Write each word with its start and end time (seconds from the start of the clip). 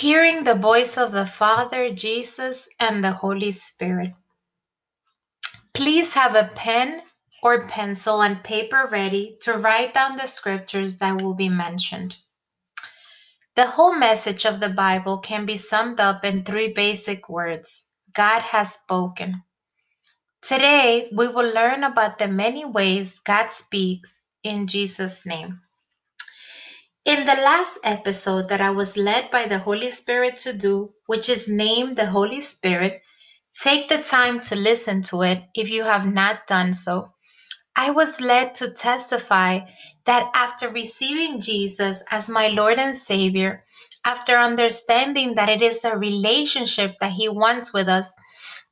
hearing 0.00 0.44
the 0.44 0.54
voice 0.54 0.96
of 0.96 1.12
the 1.12 1.26
Father, 1.26 1.92
Jesus, 1.92 2.70
and 2.80 3.04
the 3.04 3.12
Holy 3.12 3.52
Spirit. 3.52 4.14
Please 5.74 6.14
have 6.14 6.34
a 6.34 6.50
pen 6.54 7.02
or 7.42 7.68
pencil 7.68 8.22
and 8.22 8.42
paper 8.42 8.88
ready 8.90 9.36
to 9.42 9.58
write 9.58 9.92
down 9.92 10.16
the 10.16 10.26
scriptures 10.26 10.96
that 10.96 11.20
will 11.20 11.34
be 11.34 11.50
mentioned. 11.50 12.16
The 13.56 13.66
whole 13.66 13.94
message 13.94 14.46
of 14.46 14.58
the 14.58 14.70
Bible 14.70 15.18
can 15.18 15.44
be 15.44 15.56
summed 15.56 16.00
up 16.00 16.24
in 16.24 16.44
three 16.44 16.72
basic 16.72 17.28
words 17.28 17.84
God 18.14 18.40
has 18.40 18.72
spoken. 18.72 19.42
Today, 20.40 21.10
we 21.12 21.28
will 21.28 21.52
learn 21.52 21.84
about 21.84 22.16
the 22.16 22.26
many 22.26 22.64
ways 22.64 23.18
God 23.18 23.52
speaks 23.52 24.24
in 24.42 24.66
Jesus' 24.66 25.26
name. 25.26 25.60
In 27.06 27.24
the 27.24 27.34
last 27.34 27.78
episode 27.82 28.50
that 28.50 28.60
I 28.60 28.70
was 28.70 28.98
led 28.98 29.30
by 29.30 29.46
the 29.46 29.58
Holy 29.58 29.90
Spirit 29.90 30.36
to 30.40 30.52
do, 30.52 30.92
which 31.06 31.30
is 31.30 31.48
named 31.48 31.96
the 31.96 32.04
Holy 32.04 32.42
Spirit, 32.42 33.00
take 33.58 33.88
the 33.88 34.02
time 34.02 34.38
to 34.40 34.54
listen 34.54 35.00
to 35.04 35.22
it 35.22 35.42
if 35.54 35.70
you 35.70 35.84
have 35.84 36.06
not 36.06 36.46
done 36.46 36.74
so. 36.74 37.14
I 37.74 37.90
was 37.90 38.20
led 38.20 38.54
to 38.56 38.70
testify 38.72 39.60
that 40.04 40.30
after 40.34 40.68
receiving 40.68 41.40
Jesus 41.40 42.02
as 42.10 42.28
my 42.28 42.48
Lord 42.48 42.78
and 42.78 42.94
Savior, 42.94 43.64
after 44.04 44.36
understanding 44.38 45.36
that 45.36 45.48
it 45.48 45.62
is 45.62 45.84
a 45.86 45.96
relationship 45.96 46.96
that 47.00 47.12
He 47.12 47.30
wants 47.30 47.72
with 47.72 47.88
us, 47.88 48.12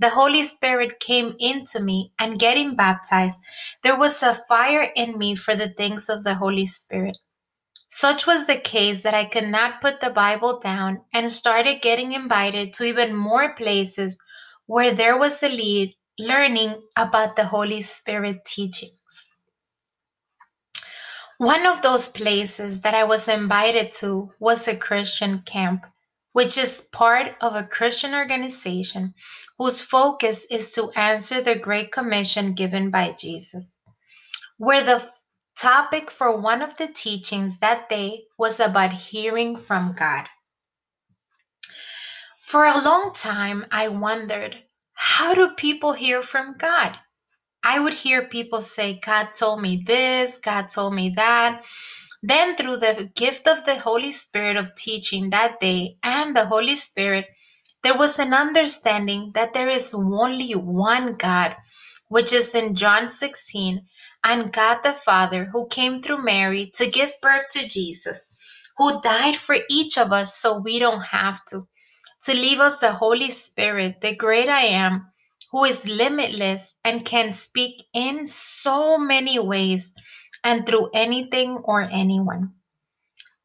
the 0.00 0.10
Holy 0.10 0.42
Spirit 0.42 0.98
came 0.98 1.36
into 1.38 1.78
me, 1.80 2.12
and 2.18 2.40
getting 2.40 2.74
baptized, 2.74 3.40
there 3.82 3.96
was 3.96 4.20
a 4.24 4.34
fire 4.34 4.90
in 4.96 5.16
me 5.16 5.36
for 5.36 5.54
the 5.54 5.68
things 5.68 6.08
of 6.08 6.24
the 6.24 6.34
Holy 6.34 6.66
Spirit. 6.66 7.16
Such 7.88 8.26
was 8.26 8.46
the 8.46 8.58
case 8.58 9.02
that 9.04 9.14
I 9.14 9.24
could 9.24 9.48
not 9.48 9.80
put 9.80 10.00
the 10.00 10.10
Bible 10.10 10.58
down 10.58 11.04
and 11.12 11.30
started 11.30 11.82
getting 11.82 12.12
invited 12.12 12.74
to 12.74 12.84
even 12.84 13.14
more 13.14 13.54
places 13.54 14.18
where 14.66 14.92
there 14.92 15.16
was 15.16 15.42
a 15.42 15.48
lead 15.48 15.94
learning 16.18 16.82
about 16.96 17.36
the 17.36 17.46
Holy 17.46 17.82
Spirit 17.82 18.44
teachings. 18.44 19.36
One 21.38 21.66
of 21.66 21.82
those 21.82 22.08
places 22.08 22.80
that 22.80 22.94
I 22.94 23.04
was 23.04 23.28
invited 23.28 23.92
to 24.00 24.32
was 24.40 24.66
a 24.66 24.76
Christian 24.76 25.42
camp, 25.42 25.84
which 26.32 26.56
is 26.56 26.88
part 26.92 27.36
of 27.40 27.54
a 27.54 27.66
Christian 27.66 28.14
organization 28.14 29.14
whose 29.58 29.82
focus 29.82 30.46
is 30.50 30.72
to 30.72 30.90
answer 30.96 31.40
the 31.40 31.54
Great 31.54 31.92
Commission 31.92 32.54
given 32.54 32.90
by 32.90 33.12
Jesus, 33.12 33.78
where 34.56 34.82
the 34.82 35.08
topic 35.56 36.10
for 36.10 36.36
one 36.36 36.62
of 36.62 36.76
the 36.76 36.88
teachings 36.88 37.58
that 37.58 37.88
day 37.88 38.24
was 38.38 38.60
about 38.60 38.92
hearing 38.92 39.56
from 39.56 39.94
God. 39.94 40.26
For 42.40 42.64
a 42.64 42.80
long 42.80 43.12
time, 43.14 43.66
I 43.70 43.88
wondered 43.88 44.62
how 44.92 45.34
do 45.34 45.50
people 45.54 45.92
hear 45.92 46.22
from 46.22 46.56
God? 46.56 46.98
I 47.62 47.80
would 47.80 47.94
hear 47.94 48.28
people 48.28 48.62
say, 48.62 49.00
God 49.04 49.30
told 49.34 49.60
me 49.60 49.82
this, 49.84 50.38
God 50.38 50.68
told 50.68 50.94
me 50.94 51.12
that. 51.16 51.64
Then, 52.22 52.56
through 52.56 52.76
the 52.76 53.10
gift 53.14 53.48
of 53.48 53.64
the 53.64 53.78
Holy 53.78 54.12
Spirit 54.12 54.56
of 54.56 54.76
teaching 54.76 55.30
that 55.30 55.60
day 55.60 55.96
and 56.02 56.36
the 56.36 56.46
Holy 56.46 56.76
Spirit, 56.76 57.26
there 57.82 57.96
was 57.96 58.18
an 58.18 58.32
understanding 58.32 59.32
that 59.34 59.52
there 59.52 59.68
is 59.68 59.94
only 59.94 60.52
one 60.52 61.14
God, 61.14 61.56
which 62.08 62.32
is 62.32 62.54
in 62.54 62.74
John 62.74 63.08
16, 63.08 63.86
and 64.26 64.52
God 64.52 64.80
the 64.82 64.92
Father, 64.92 65.44
who 65.46 65.68
came 65.68 66.00
through 66.02 66.24
Mary 66.24 66.72
to 66.74 66.90
give 66.90 67.12
birth 67.22 67.48
to 67.52 67.68
Jesus, 67.68 68.36
who 68.76 69.00
died 69.00 69.36
for 69.36 69.56
each 69.70 69.98
of 69.98 70.12
us 70.12 70.36
so 70.36 70.58
we 70.58 70.80
don't 70.80 71.04
have 71.04 71.44
to, 71.46 71.62
to 72.24 72.34
leave 72.34 72.58
us 72.58 72.78
the 72.78 72.92
Holy 72.92 73.30
Spirit, 73.30 74.00
the 74.00 74.16
great 74.16 74.48
I 74.48 74.62
am, 74.62 75.06
who 75.52 75.64
is 75.64 75.86
limitless 75.88 76.74
and 76.84 77.06
can 77.06 77.32
speak 77.32 77.84
in 77.94 78.26
so 78.26 78.98
many 78.98 79.38
ways 79.38 79.94
and 80.42 80.66
through 80.66 80.90
anything 80.92 81.58
or 81.64 81.82
anyone. 81.82 82.52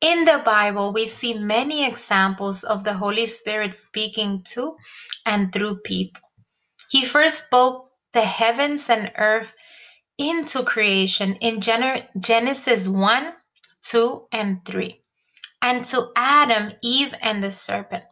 In 0.00 0.24
the 0.24 0.42
Bible, 0.46 0.94
we 0.94 1.06
see 1.06 1.34
many 1.34 1.86
examples 1.86 2.64
of 2.64 2.84
the 2.84 2.94
Holy 2.94 3.26
Spirit 3.26 3.74
speaking 3.74 4.42
to 4.54 4.76
and 5.26 5.52
through 5.52 5.80
people. 5.80 6.22
He 6.90 7.04
first 7.04 7.46
spoke 7.46 7.90
the 8.12 8.22
heavens 8.22 8.90
and 8.90 9.12
earth 9.18 9.52
into 10.20 10.62
creation 10.62 11.34
in 11.36 11.62
Genesis 11.62 12.86
1, 12.86 13.32
2, 13.80 14.26
and 14.32 14.62
3, 14.66 15.00
and 15.62 15.82
to 15.86 16.12
Adam, 16.14 16.70
Eve, 16.82 17.14
and 17.22 17.42
the 17.42 17.50
serpent. 17.50 18.04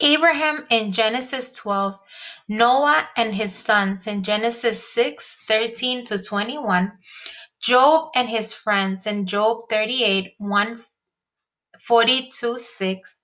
Abraham 0.00 0.66
in 0.70 0.90
Genesis 0.90 1.56
12, 1.58 1.96
Noah 2.48 3.08
and 3.16 3.32
his 3.32 3.54
sons 3.54 4.08
in 4.08 4.24
Genesis 4.24 4.92
6, 4.92 5.44
13 5.46 6.04
to 6.06 6.20
21, 6.20 6.92
Job 7.62 8.10
and 8.16 8.28
his 8.28 8.52
friends 8.52 9.06
in 9.06 9.26
Job 9.26 9.68
38, 9.70 10.34
1, 10.38 10.82
42, 11.80 12.58
6, 12.58 13.20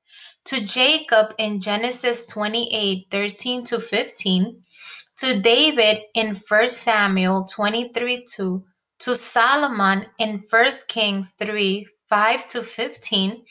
to 0.47 0.65
Jacob 0.65 1.35
in 1.37 1.61
Genesis 1.61 2.27
28, 2.29 3.09
13 3.11 3.65
to 3.65 3.81
15, 3.81 4.65
to 5.21 5.39
David 5.39 6.03
in 6.15 6.35
1 6.35 6.71
Samuel 6.71 7.45
23 7.45 8.25
2, 8.25 8.65
to 9.01 9.15
Solomon 9.15 10.07
in 10.19 10.39
1 10.39 10.67
Kings 10.89 11.35
3 11.39 11.87
5 12.09 12.49
to 12.49 12.63
15, 12.63 13.45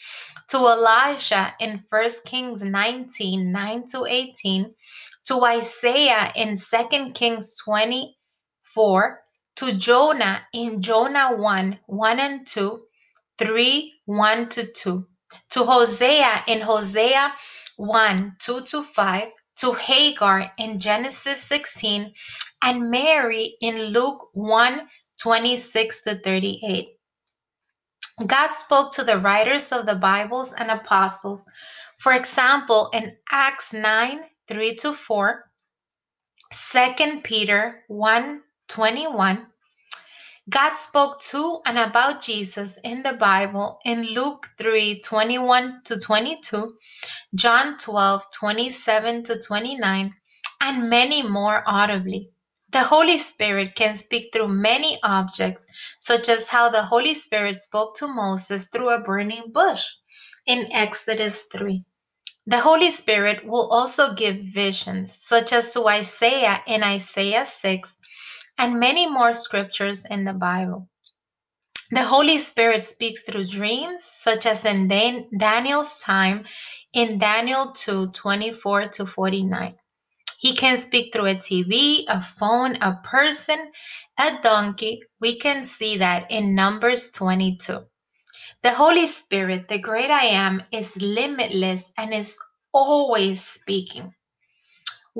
to 0.47 0.57
Elijah 0.57 1.53
in 1.59 1.79
1 1.87 2.09
Kings 2.25 2.63
19 2.63 3.51
9 3.51 3.85
to 3.91 4.05
18, 4.05 4.73
to 5.25 5.43
Isaiah 5.43 6.31
in 6.35 6.55
2 6.57 7.11
Kings 7.11 7.61
24, 7.63 9.21
to 9.57 9.73
Jonah 9.73 10.41
in 10.51 10.81
Jonah 10.81 11.35
1 11.35 11.77
1 11.85 12.19
and 12.19 12.47
2, 12.47 12.81
3 13.37 13.93
1 14.05 14.49
to 14.49 14.65
2, 14.73 15.07
to 15.51 15.63
Hosea 15.63 16.43
in 16.47 16.61
Hosea 16.61 17.31
1 17.77 18.37
2 18.39 18.61
to 18.61 18.81
5, 18.81 19.27
to 19.59 19.73
Hagar 19.73 20.51
in 20.57 20.79
Genesis 20.79 21.41
16, 21.43 22.13
and 22.61 22.89
Mary 22.91 23.55
in 23.61 23.93
Luke 23.93 24.29
1 24.33 24.89
26 25.21 26.01
to 26.03 26.15
38. 26.15 26.87
God 28.25 28.51
spoke 28.51 28.91
to 28.93 29.03
the 29.03 29.17
writers 29.17 29.71
of 29.71 29.85
the 29.85 29.95
Bibles 29.95 30.53
and 30.53 30.71
apostles. 30.71 31.45
For 31.99 32.13
example, 32.13 32.89
in 32.93 33.15
Acts 33.31 33.73
9 33.73 34.23
3 34.47 34.75
to 34.75 34.93
4, 34.93 35.51
2 36.51 37.21
Peter 37.21 37.83
1 37.87 38.41
21, 38.67 39.47
God 40.47 40.75
spoke 40.75 41.21
to 41.23 41.59
and 41.65 41.77
about 41.77 42.21
Jesus 42.21 42.77
in 42.83 43.03
the 43.03 43.13
Bible 43.13 43.79
in 43.83 44.03
Luke 44.13 44.47
3 44.59 45.01
21 45.01 45.81
to 45.85 45.99
22, 45.99 46.77
John 47.35 47.77
12 47.77 48.23
27 48.39 49.23
to 49.23 49.39
29, 49.39 50.15
and 50.61 50.89
many 50.89 51.23
more 51.23 51.63
audibly. 51.67 52.29
The 52.69 52.83
Holy 52.83 53.17
Spirit 53.17 53.75
can 53.75 53.95
speak 53.95 54.31
through 54.31 54.49
many 54.49 54.99
objects, 55.03 55.65
such 55.99 56.29
as 56.29 56.49
how 56.49 56.69
the 56.69 56.83
Holy 56.83 57.15
Spirit 57.15 57.59
spoke 57.61 57.95
to 57.97 58.07
Moses 58.07 58.65
through 58.65 58.89
a 58.89 59.01
burning 59.01 59.51
bush 59.51 59.85
in 60.45 60.71
Exodus 60.71 61.43
3. 61.51 61.83
The 62.45 62.61
Holy 62.61 62.91
Spirit 62.91 63.45
will 63.45 63.69
also 63.71 64.13
give 64.13 64.37
visions, 64.37 65.15
such 65.15 65.53
as 65.53 65.73
to 65.73 65.87
Isaiah 65.87 66.63
in 66.65 66.83
Isaiah 66.83 67.45
6, 67.45 67.97
and 68.59 68.79
many 68.79 69.09
more 69.09 69.33
scriptures 69.33 70.05
in 70.05 70.25
the 70.25 70.33
Bible. 70.33 70.89
The 71.91 72.03
Holy 72.03 72.37
Spirit 72.37 72.83
speaks 72.83 73.21
through 73.23 73.45
dreams, 73.45 74.03
such 74.03 74.45
as 74.45 74.65
in 74.65 74.87
Dan- 74.89 75.29
Daniel's 75.35 76.01
time 76.01 76.45
in 76.93 77.17
Daniel 77.17 77.71
2 77.71 78.11
24 78.11 78.89
to 78.89 79.05
49. 79.07 79.75
He 80.39 80.55
can 80.55 80.77
speak 80.77 81.13
through 81.13 81.27
a 81.27 81.35
TV, 81.35 82.05
a 82.07 82.21
phone, 82.21 82.75
a 82.81 82.95
person, 83.03 83.71
a 84.19 84.39
donkey. 84.43 85.01
We 85.19 85.39
can 85.39 85.65
see 85.65 85.97
that 85.97 86.31
in 86.31 86.55
Numbers 86.55 87.11
22. 87.11 87.87
The 88.61 88.73
Holy 88.73 89.07
Spirit, 89.07 89.67
the 89.69 89.79
great 89.79 90.11
I 90.11 90.25
am, 90.25 90.61
is 90.71 91.01
limitless 91.01 91.91
and 91.97 92.13
is 92.13 92.39
always 92.73 93.43
speaking. 93.43 94.13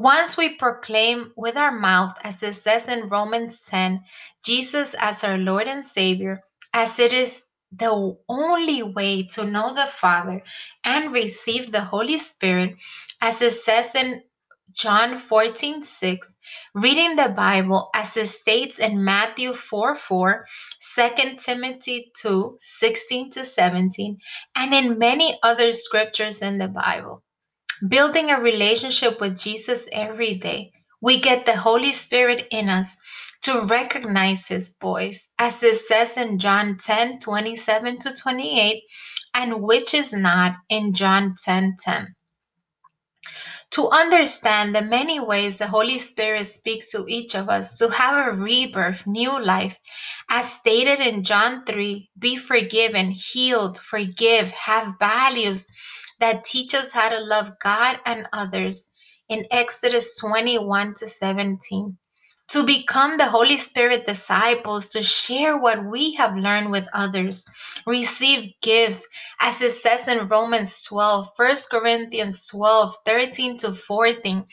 Once 0.02 0.38
we 0.38 0.56
proclaim 0.56 1.34
with 1.36 1.58
our 1.58 1.74
mouth, 1.74 2.18
as 2.24 2.42
it 2.42 2.54
says 2.54 2.88
in 2.88 3.10
Romans 3.10 3.66
10, 3.66 4.02
Jesus 4.42 4.94
as 4.94 5.26
our 5.26 5.38
Lord 5.38 5.68
and 5.68 5.84
Savior, 5.84 6.42
as 6.74 7.00
it 7.00 7.12
is 7.12 7.48
the 7.74 8.16
only 8.30 8.82
way 8.82 9.24
to 9.24 9.44
know 9.44 9.74
the 9.74 9.88
Father 9.88 10.42
and 10.86 11.12
receive 11.12 11.70
the 11.70 11.82
Holy 11.82 12.18
Spirit, 12.18 12.78
as 13.22 13.42
it 13.42 13.52
says 13.52 13.94
in 13.94 14.24
John 14.72 15.18
14, 15.18 15.84
6, 15.84 16.36
reading 16.76 17.18
the 17.18 17.34
Bible 17.36 17.90
as 17.94 18.16
it 18.16 18.28
states 18.28 18.80
in 18.80 19.04
Matthew 19.04 19.54
4 19.54 19.98
4, 19.98 20.48
2 20.96 21.10
Timothy 21.36 22.14
2 22.16 22.58
16 22.62 23.32
to 23.32 23.44
17, 23.44 24.18
and 24.56 24.74
in 24.74 24.98
many 24.98 25.38
other 25.44 25.74
scriptures 25.74 26.42
in 26.42 26.58
the 26.58 26.70
Bible. 26.70 27.22
Building 27.88 28.30
a 28.30 28.42
relationship 28.42 29.22
with 29.22 29.40
Jesus 29.40 29.88
every 29.94 30.36
day, 30.36 30.74
we 31.00 31.20
get 31.22 31.46
the 31.46 31.56
Holy 31.56 31.94
Spirit 31.94 32.46
in 32.52 32.68
us 32.68 32.98
to 33.44 33.68
recognize 33.70 34.48
his 34.48 34.76
voice, 34.82 35.34
as 35.40 35.64
it 35.64 35.78
says 35.78 36.18
in 36.18 36.40
John 36.40 36.78
10 36.78 37.20
27 37.20 38.00
to 38.00 38.14
28, 38.14 38.84
and 39.34 39.62
which 39.62 39.94
is 39.94 40.12
not 40.12 40.58
in 40.68 40.94
John 40.94 41.36
10 41.42 41.78
10 41.80 42.16
to 43.72 43.90
understand 43.92 44.74
the 44.74 44.82
many 44.82 45.20
ways 45.20 45.60
the 45.60 45.68
Holy 45.68 46.00
Spirit 46.00 46.46
speaks 46.46 46.92
to 46.92 47.06
each 47.08 47.36
of 47.36 47.50
us 47.50 47.78
to 47.78 47.88
have 47.90 48.28
a 48.28 48.36
rebirth, 48.36 49.06
new 49.06 49.40
life. 49.40 49.78
As 50.28 50.52
stated 50.52 51.00
in 51.00 51.24
John 51.24 51.64
3, 51.66 52.10
be 52.18 52.36
forgiven, 52.36 53.12
healed, 53.12 53.78
forgive, 53.78 54.52
have 54.52 54.96
values 55.00 55.68
that 56.20 56.44
teach 56.44 56.74
us 56.74 56.94
how 56.94 57.10
to 57.10 57.20
love 57.20 57.60
God 57.60 58.00
and 58.06 58.28
others 58.34 58.90
in 59.30 59.46
Exodus 59.52 60.20
21 60.20 60.96
to 60.96 61.08
17 61.08 61.98
to 62.50 62.64
become 62.64 63.18
the 63.18 63.30
Holy 63.30 63.58
Spirit 63.58 64.08
disciples, 64.08 64.90
to 64.90 65.04
share 65.04 65.58
what 65.58 65.86
we 65.86 66.16
have 66.16 66.36
learned 66.36 66.72
with 66.72 66.88
others, 66.94 67.48
receive 67.86 68.54
gifts, 68.62 69.08
as 69.40 69.62
it 69.62 69.72
says 69.72 70.08
in 70.08 70.26
Romans 70.26 70.84
12, 70.86 71.30
1 71.36 71.56
Corinthians 71.72 72.50
12, 72.50 72.96
13 73.06 73.58
to 73.58 73.72
14, 73.72 74.46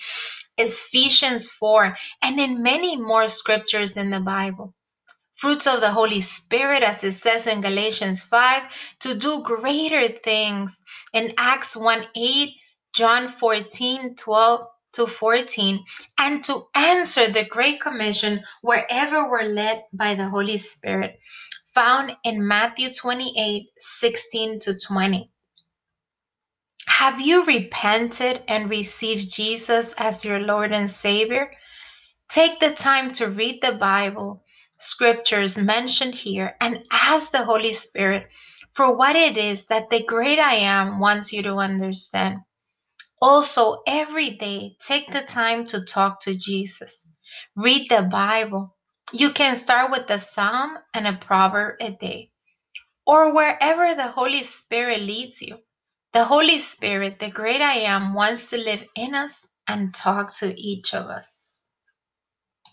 Ephesians 0.59 1.49
4, 1.49 1.97
and 2.23 2.39
in 2.39 2.63
many 2.63 3.01
more 3.01 3.29
scriptures 3.29 3.97
in 3.97 4.11
the 4.11 4.21
Bible. 4.21 4.75
Fruits 5.37 5.67
of 5.67 5.81
the 5.81 5.91
Holy 5.91 6.21
Spirit, 6.21 6.83
as 6.83 7.05
it 7.05 7.13
says 7.13 7.47
in 7.47 7.61
Galatians 7.61 8.23
5, 8.23 8.63
to 9.01 9.15
do 9.15 9.43
greater 9.43 10.09
things. 10.09 10.83
In 11.13 11.35
Acts 11.39 11.77
1 11.77 12.07
8, 12.17 12.55
John 12.95 13.29
14, 13.29 14.15
12, 14.17 14.67
to 14.97 15.07
14 15.07 15.85
and 16.19 16.43
to 16.45 16.63
answer 16.75 17.29
the 17.29 17.45
Great 17.45 17.81
Commission 17.81 18.41
wherever 18.63 19.29
we're 19.29 19.43
led 19.43 19.85
by 19.93 20.15
the 20.15 20.29
Holy 20.29 20.57
Spirit, 20.57 21.21
found 21.67 22.17
in 22.25 22.49
Matthew 22.49 22.89
28 22.95 23.67
16 23.77 24.59
to 24.61 24.79
20. 24.79 25.31
Have 26.87 27.21
you 27.21 27.45
repented 27.45 28.43
and 28.49 28.71
received 28.71 29.31
Jesus 29.31 29.93
as 29.99 30.25
your 30.25 30.41
Lord 30.41 30.73
and 30.73 30.91
Savior? 30.91 31.53
Take 32.31 32.59
the 32.59 32.71
time 32.71 33.13
to 33.13 33.29
read 33.29 33.61
the 33.61 33.73
Bible, 33.73 34.43
scriptures 34.79 35.59
mentioned 35.59 36.15
here, 36.15 36.57
and 36.61 36.83
ask 36.91 37.31
the 37.31 37.45
Holy 37.45 37.73
Spirit 37.73 38.29
for 38.73 38.97
what 38.97 39.17
it 39.17 39.37
is 39.37 39.67
that 39.67 39.91
the 39.91 40.05
great 40.05 40.39
I 40.39 40.55
am 40.57 41.01
wants 41.01 41.33
you 41.33 41.43
to 41.45 41.55
understand. 41.57 42.41
Also, 43.23 43.83
every 43.87 44.31
day, 44.31 44.77
take 44.81 45.11
the 45.13 45.23
time 45.23 45.65
to 45.67 45.85
talk 45.85 46.21
to 46.21 46.37
Jesus. 46.37 47.09
Read 47.57 47.89
the 47.89 48.03
Bible. 48.03 48.77
You 49.13 49.31
can 49.31 49.57
start 49.57 49.91
with 49.91 50.11
a 50.11 50.19
psalm 50.19 50.79
and 50.95 51.07
a 51.07 51.15
proverb 51.15 51.77
a 51.81 51.93
day, 51.93 52.33
or 53.07 53.35
wherever 53.35 53.95
the 53.95 54.09
Holy 54.09 54.43
Spirit 54.43 55.01
leads 55.03 55.43
you. 55.43 55.59
The 56.13 56.25
Holy 56.25 56.59
Spirit, 56.59 57.19
the 57.19 57.31
great 57.31 57.61
I 57.63 57.75
am, 57.81 58.15
wants 58.15 58.51
to 58.51 58.59
live 58.59 58.85
in 58.97 59.15
us 59.15 59.49
and 59.69 59.95
talk 59.95 60.35
to 60.39 60.61
each 60.61 60.95
of 60.95 61.07
us. 61.07 61.46